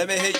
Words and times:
Let 0.00 0.08
me 0.08 0.14
hear 0.18 0.39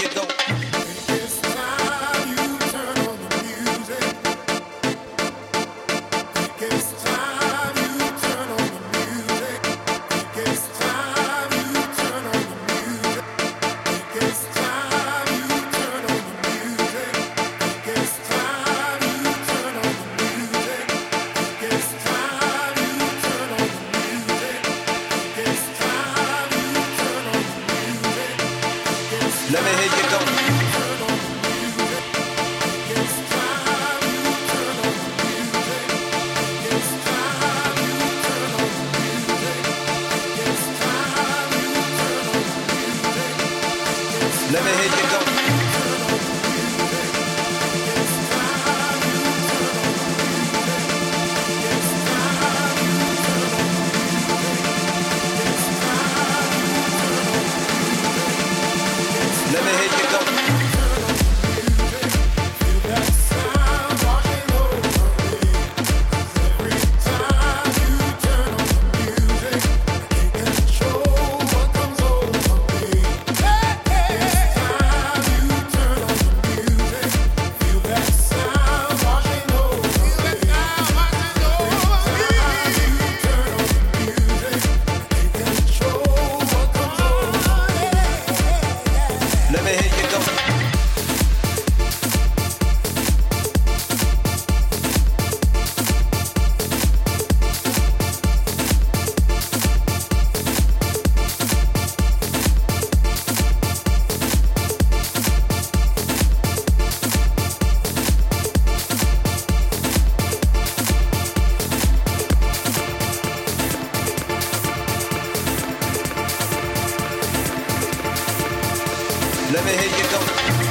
Let 119.52 119.64
me 119.64 119.72
hear 119.72 119.98
you 119.98 120.64
go. 120.64 120.69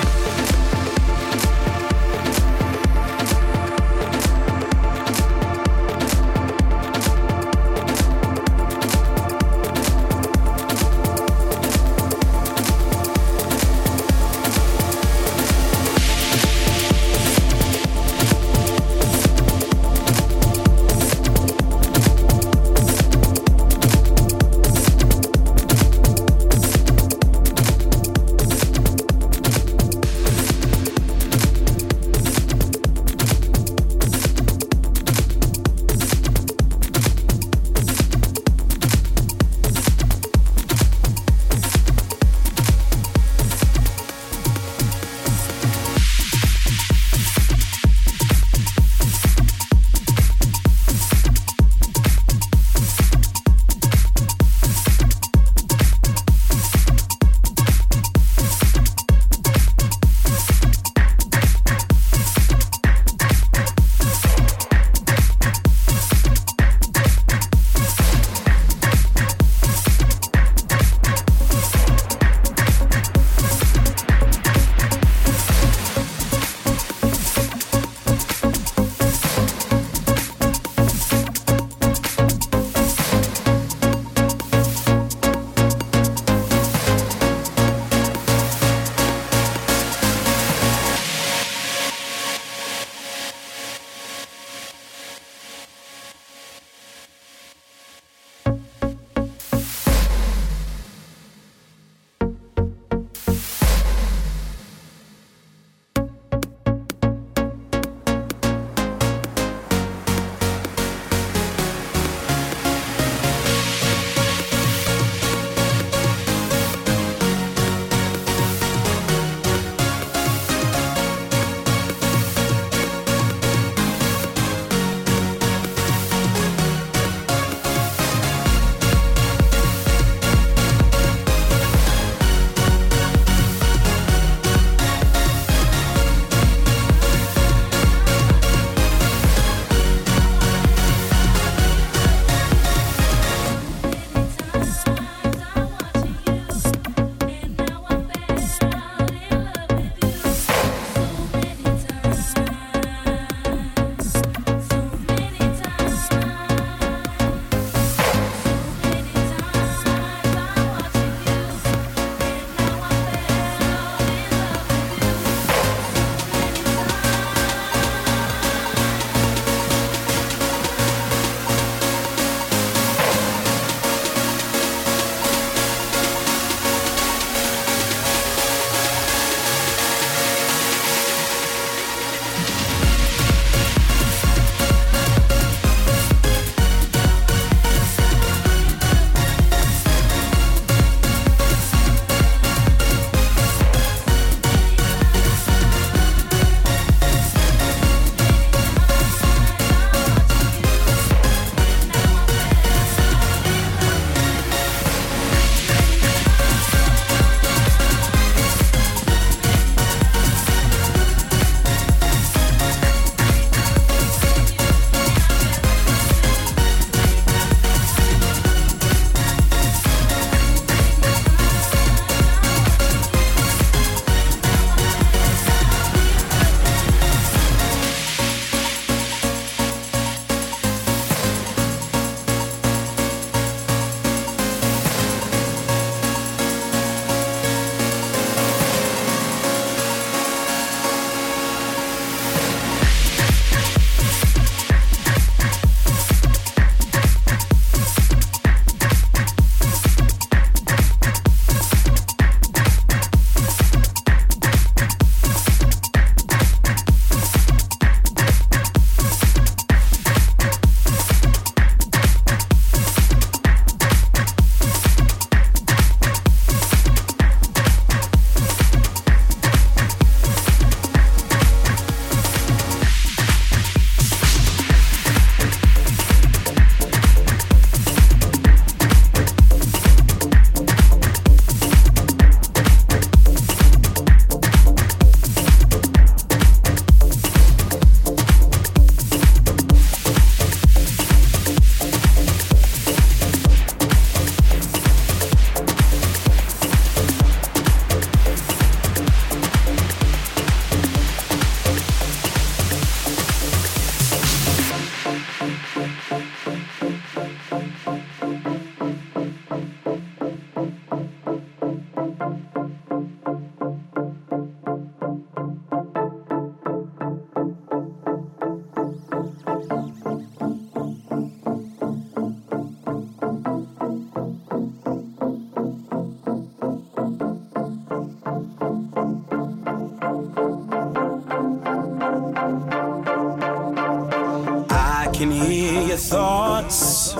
Can 335.19 335.31
hear 335.31 335.81
your 335.81 335.97
thoughts 335.97 337.13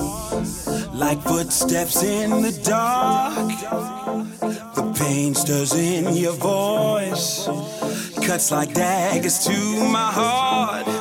like 0.93 1.21
footsteps 1.23 2.01
in 2.01 2.29
the 2.41 2.53
dark. 2.63 3.49
The 4.75 4.93
pain 4.97 5.35
stirs 5.35 5.73
in 5.75 6.15
your 6.15 6.31
voice, 6.31 7.49
cuts 8.25 8.51
like 8.51 8.73
daggers 8.73 9.39
to 9.47 9.89
my 9.91 10.11
heart. 10.13 10.98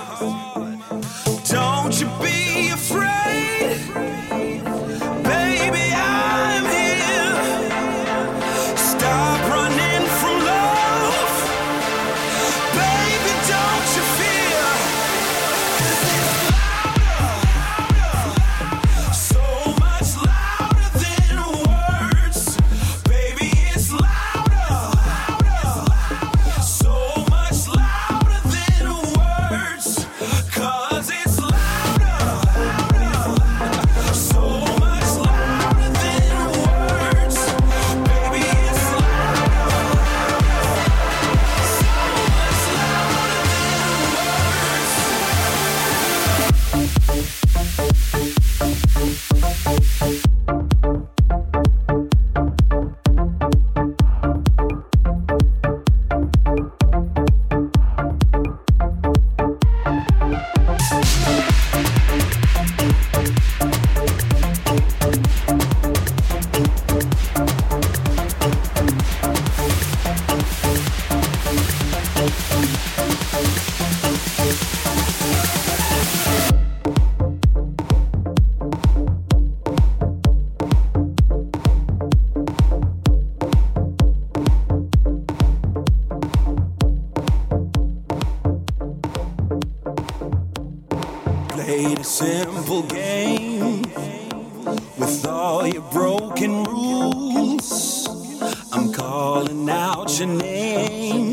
calling 99.49 99.71
out 99.71 100.19
your 100.19 100.28
name, 100.28 101.33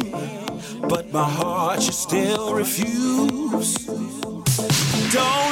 but 0.88 1.12
my 1.12 1.24
heart 1.24 1.86
you 1.86 1.92
still 1.92 2.54
refuse. 2.54 3.86
Don't 5.12 5.45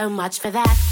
so 0.00 0.08
much 0.08 0.38
for 0.40 0.50
that. 0.50 0.89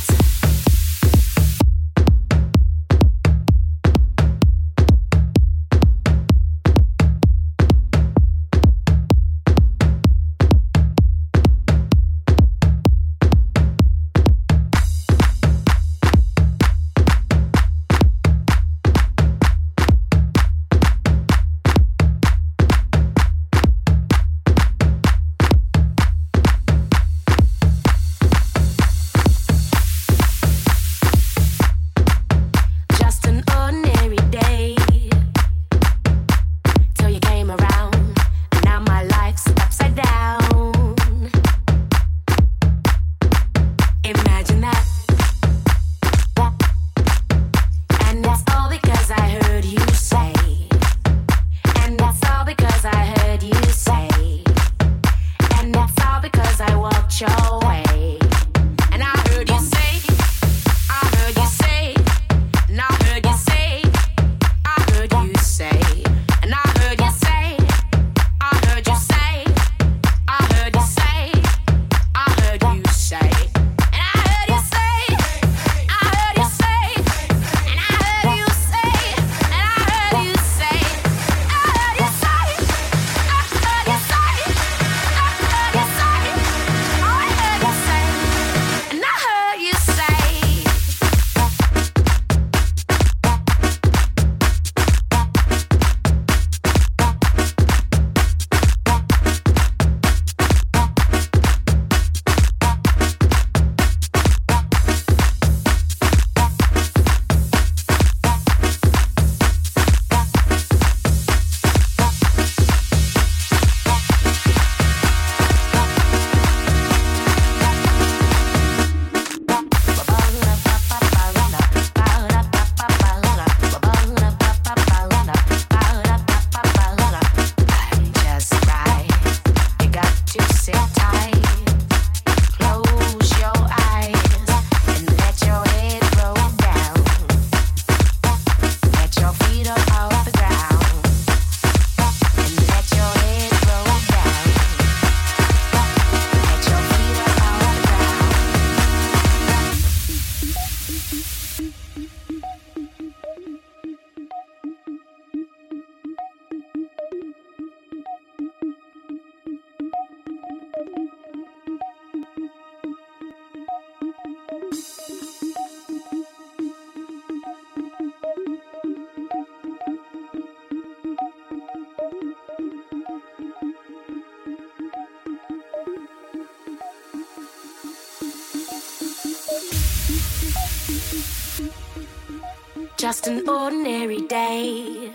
Just 183.18 183.26
an 183.26 183.48
ordinary 183.48 184.20
day. 184.20 185.10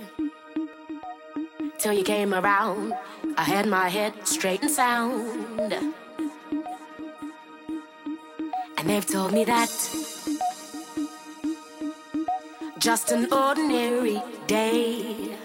Till 1.77 1.93
you 1.93 2.03
came 2.03 2.33
around, 2.33 2.93
I 3.37 3.43
had 3.43 3.65
my 3.65 3.87
head 3.87 4.13
straight 4.27 4.61
and 4.61 4.69
sound. 4.69 5.73
And 8.77 8.89
they've 8.89 9.05
told 9.05 9.31
me 9.31 9.45
that 9.45 9.71
just 12.77 13.13
an 13.13 13.31
ordinary 13.31 14.21
day. 14.47 15.37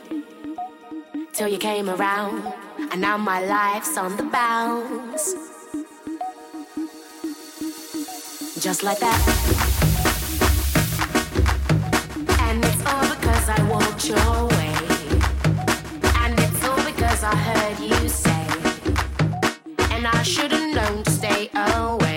Till 1.32 1.46
you 1.46 1.58
came 1.58 1.88
around, 1.88 2.42
and 2.90 3.00
now 3.00 3.16
my 3.16 3.40
life's 3.46 3.96
on 3.96 4.16
the 4.16 4.24
bounce. 4.24 5.34
Just 8.58 8.82
like 8.82 8.98
that. 8.98 9.57
I 17.30 17.36
heard 17.36 17.78
you 17.80 18.08
say, 18.08 18.46
and 19.90 20.06
I 20.06 20.22
should 20.22 20.50
have 20.50 20.74
known 20.74 21.02
to 21.02 21.10
stay 21.10 21.50
away. 21.54 22.07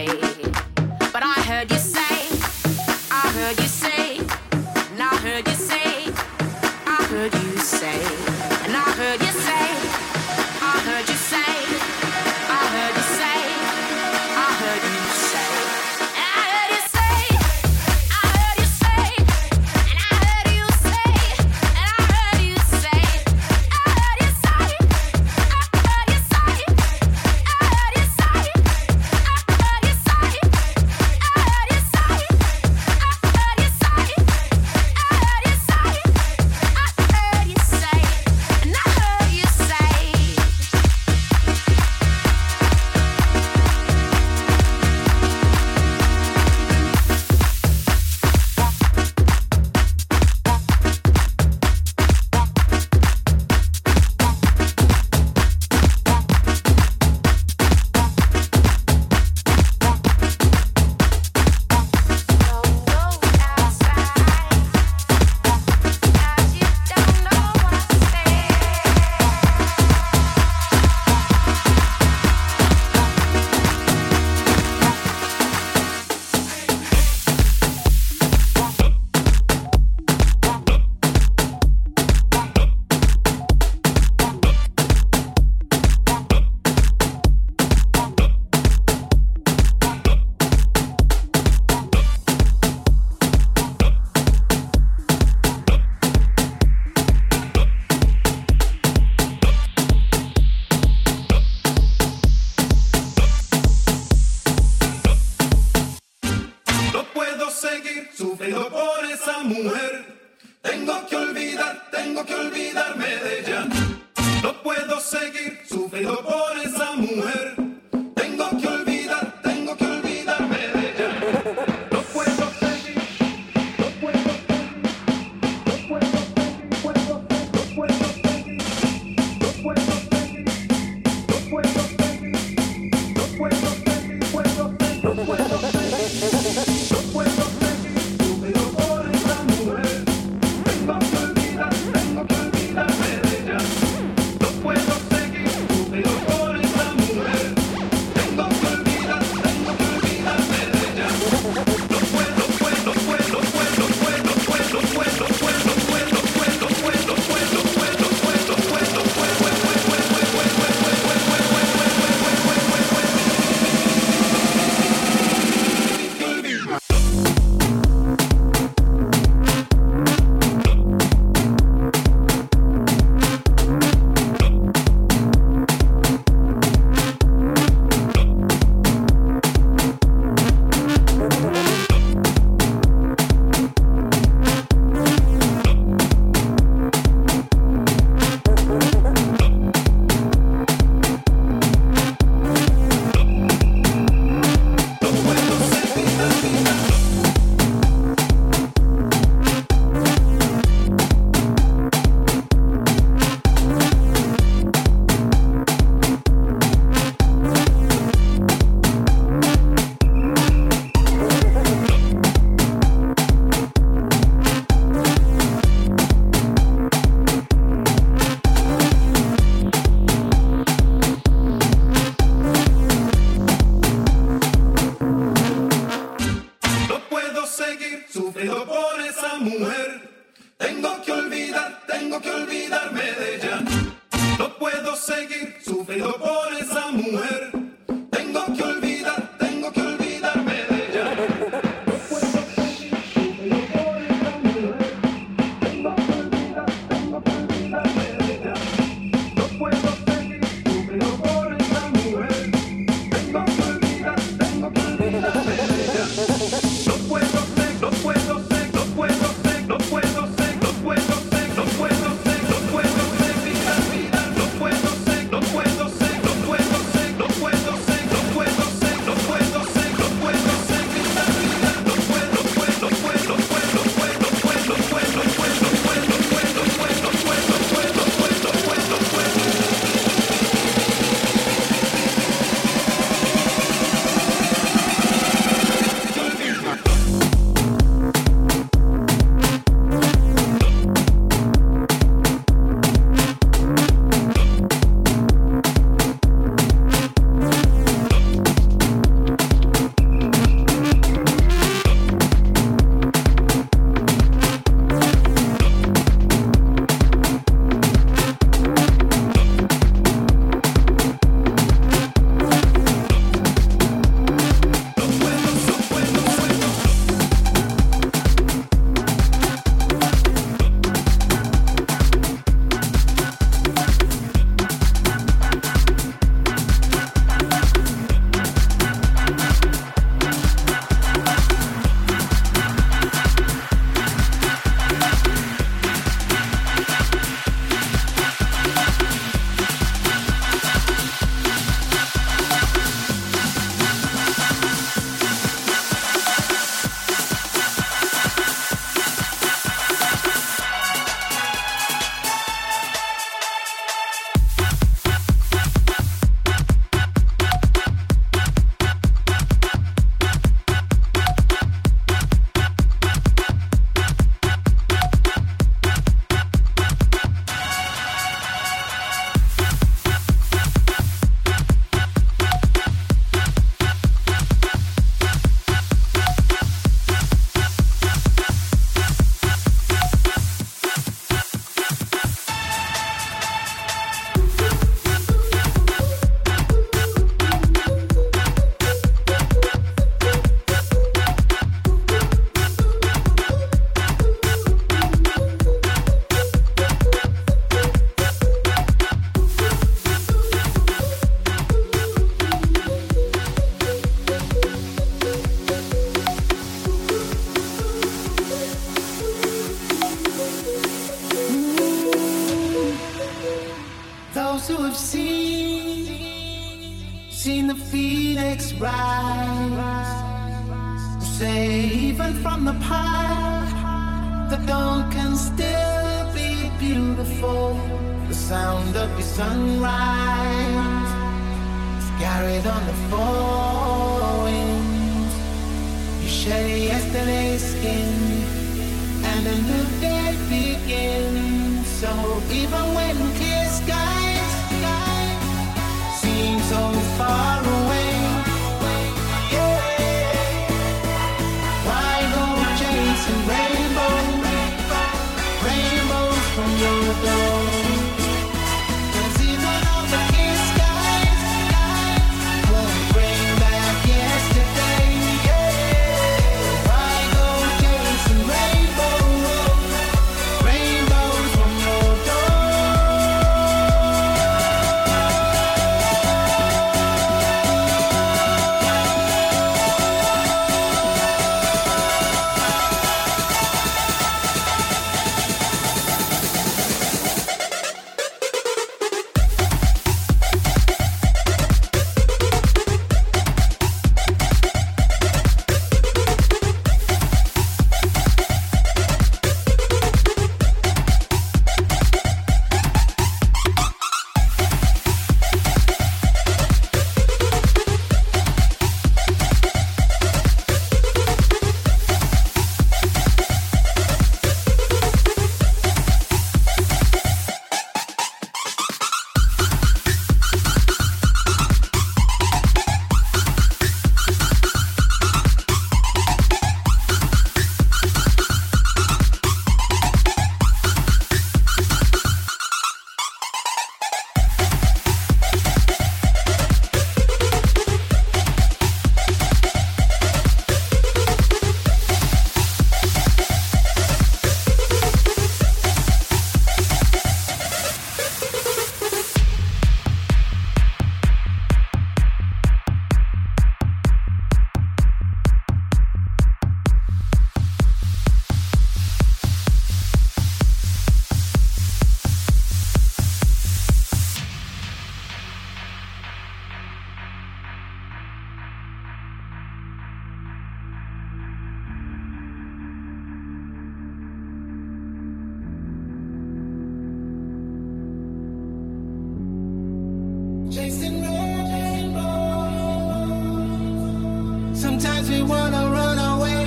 Sometimes 585.22 585.40
we 585.40 585.48
wanna 585.48 585.88
run 585.92 586.18
away 586.18 586.66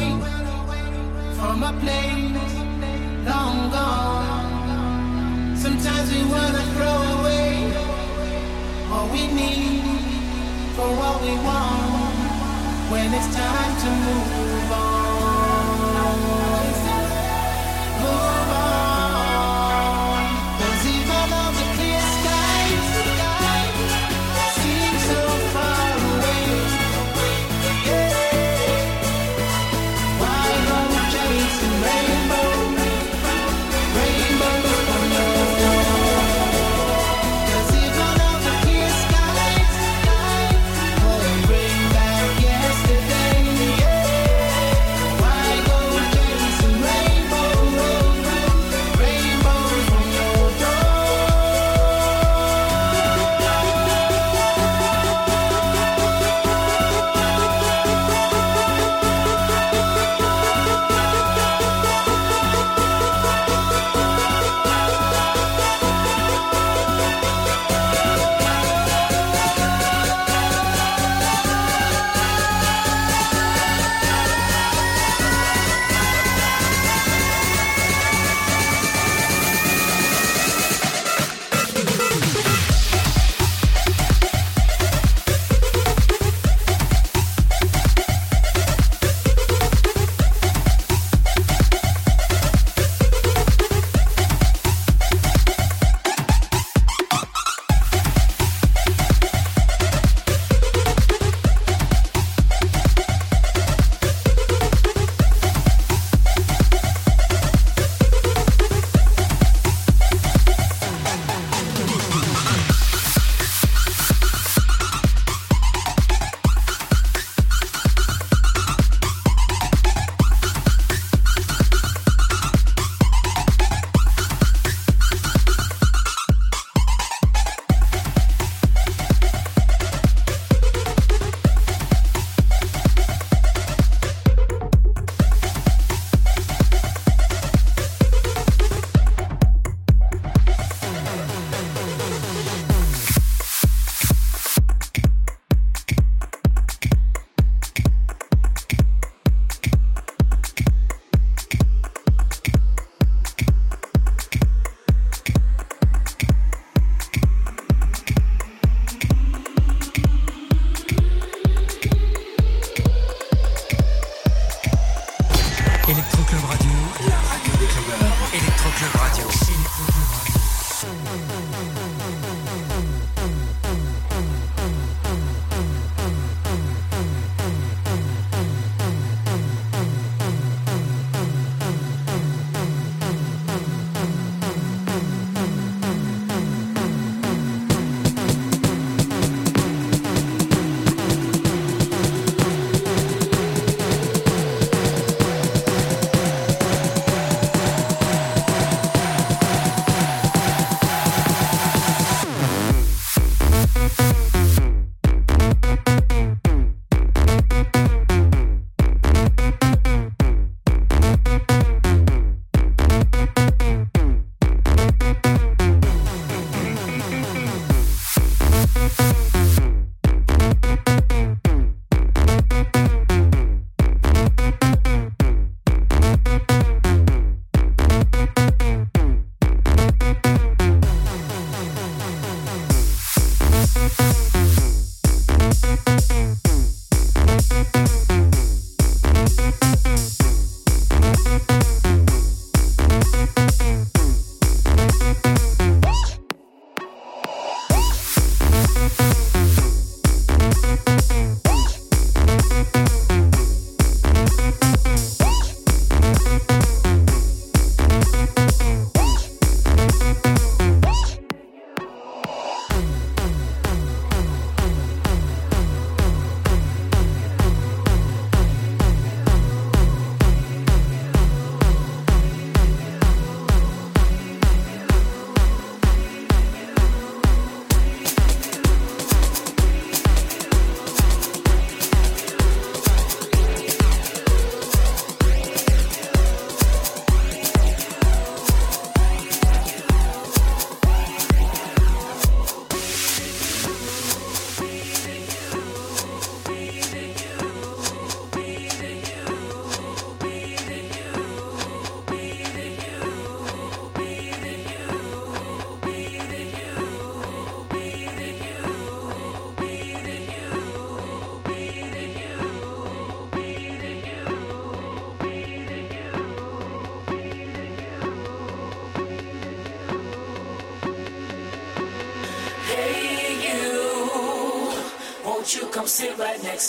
from 1.36 1.64
a 1.64 1.72
place 1.80 2.54
long 3.26 3.68
gone. 3.72 5.56
Sometimes 5.56 6.08
we 6.14 6.22
wanna 6.30 6.62
throw 6.74 6.98
away 7.18 7.74
all 8.92 9.08
we 9.08 9.26
need 9.26 9.82
for 10.76 10.86
what 10.86 11.20
we 11.22 11.34
want 11.42 12.14
when 12.92 13.12
it's 13.12 13.34
time 13.34 13.76
to 13.80 13.90
move. 14.04 14.33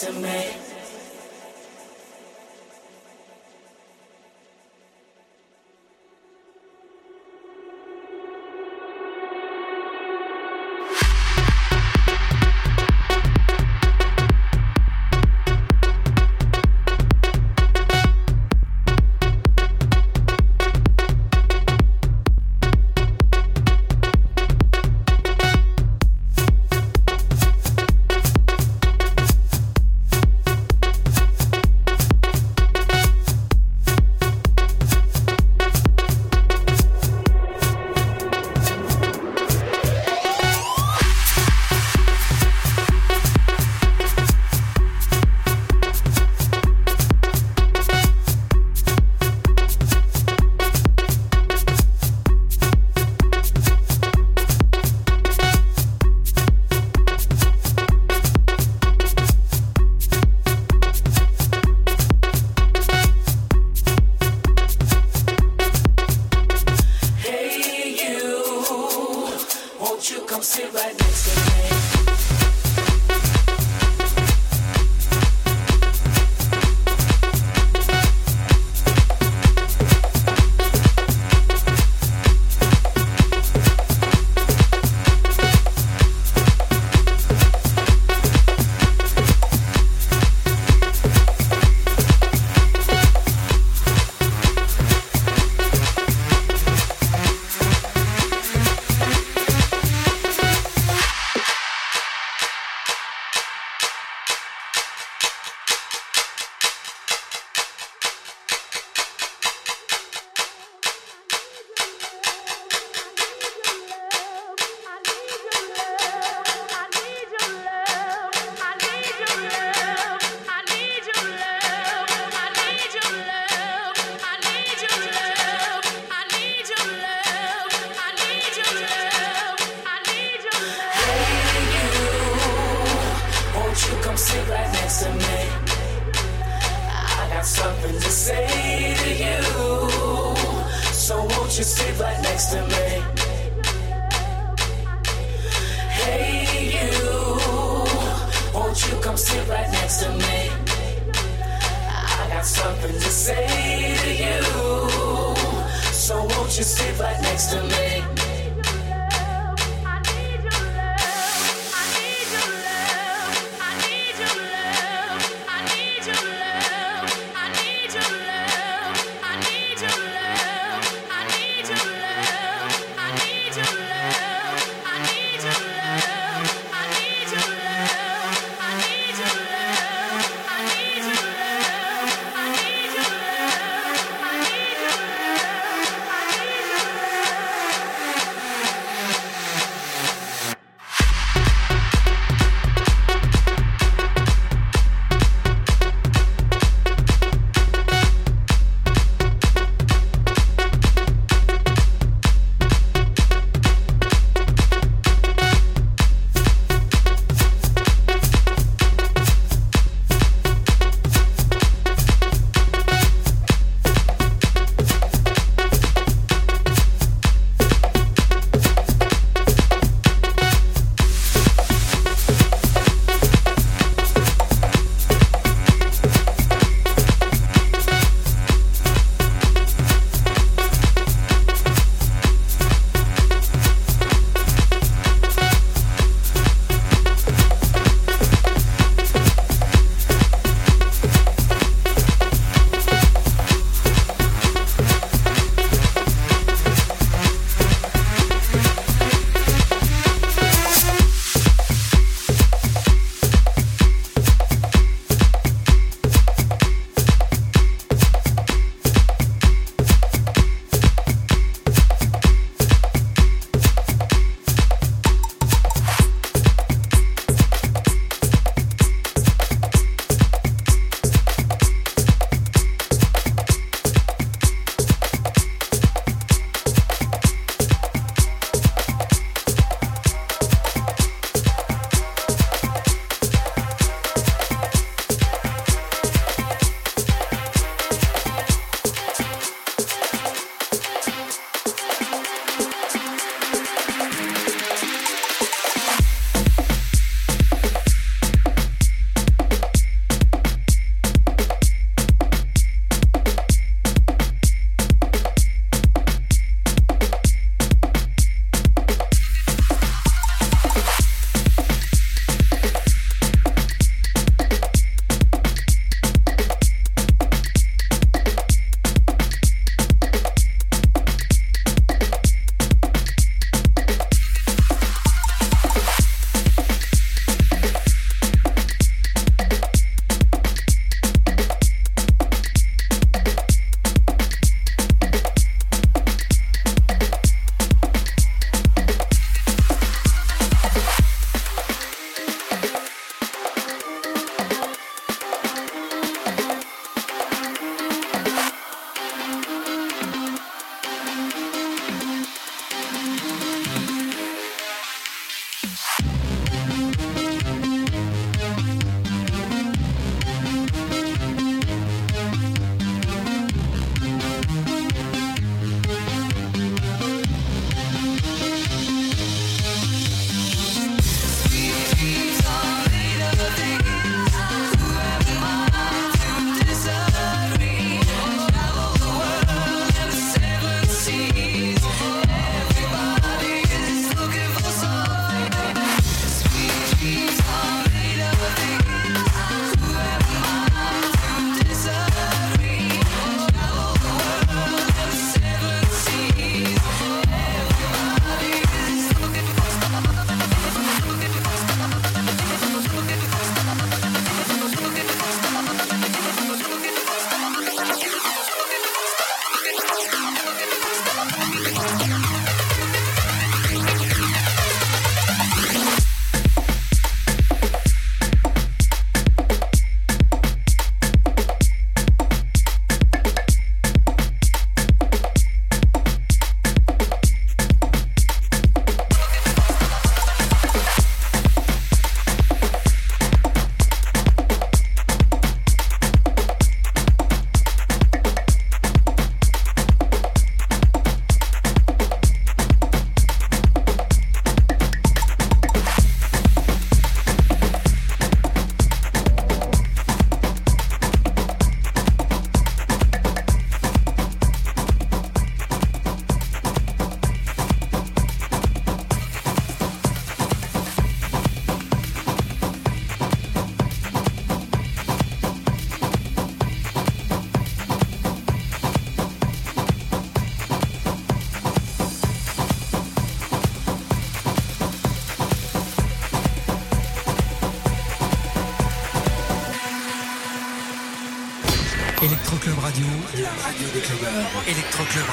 To 0.06 0.14
me? 0.14 0.45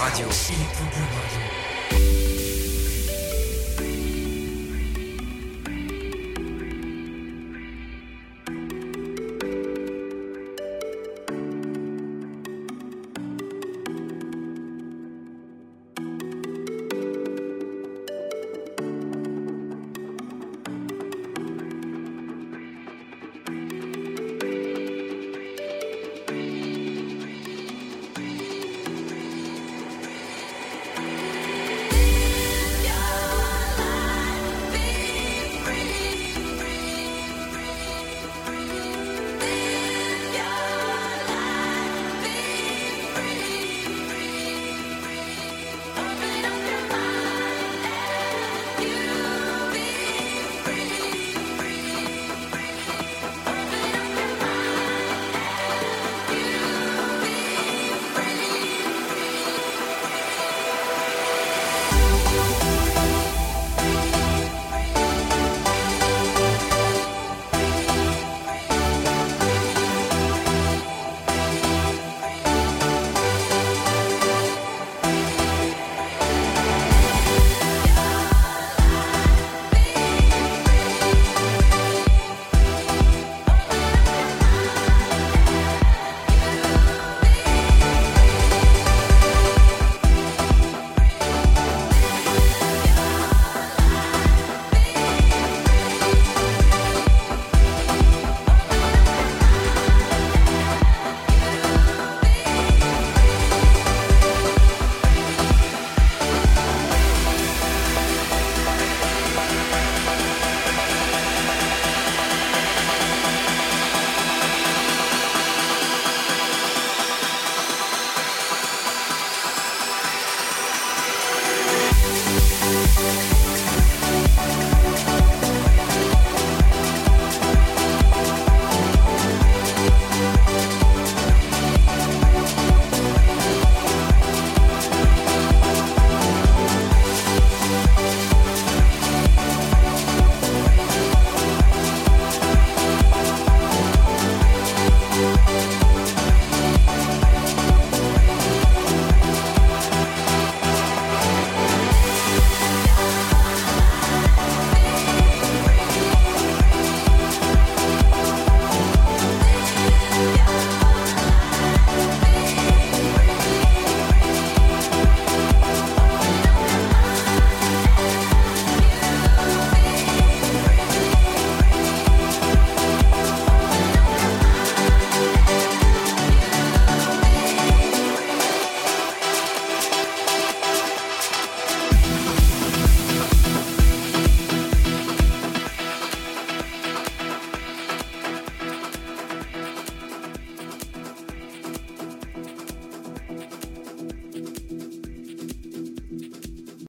Radio. 0.03 0.52